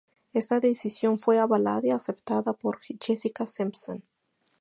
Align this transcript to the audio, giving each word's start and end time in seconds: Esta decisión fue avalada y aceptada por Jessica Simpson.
Esta 0.33 0.59
decisión 0.59 1.19
fue 1.19 1.37
avalada 1.37 1.81
y 1.87 1.91
aceptada 1.91 2.53
por 2.53 2.79
Jessica 2.81 3.45
Simpson. 3.45 4.01